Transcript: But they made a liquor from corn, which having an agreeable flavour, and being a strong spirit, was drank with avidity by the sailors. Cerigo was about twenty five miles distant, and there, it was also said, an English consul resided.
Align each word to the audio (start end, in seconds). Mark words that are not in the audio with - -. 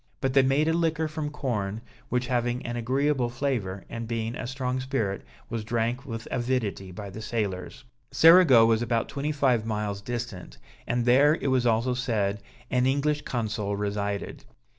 But 0.19 0.33
they 0.33 0.41
made 0.41 0.67
a 0.67 0.73
liquor 0.73 1.07
from 1.07 1.29
corn, 1.29 1.79
which 2.09 2.25
having 2.25 2.65
an 2.65 2.75
agreeable 2.75 3.29
flavour, 3.29 3.85
and 3.87 4.07
being 4.07 4.33
a 4.35 4.47
strong 4.47 4.79
spirit, 4.79 5.23
was 5.47 5.63
drank 5.63 6.07
with 6.07 6.27
avidity 6.31 6.91
by 6.91 7.11
the 7.11 7.21
sailors. 7.21 7.83
Cerigo 8.09 8.65
was 8.65 8.81
about 8.81 9.09
twenty 9.09 9.31
five 9.31 9.63
miles 9.63 10.01
distant, 10.01 10.57
and 10.87 11.05
there, 11.05 11.35
it 11.39 11.49
was 11.51 11.67
also 11.67 11.93
said, 11.93 12.41
an 12.71 12.87
English 12.87 13.21
consul 13.21 13.75
resided. 13.75 14.43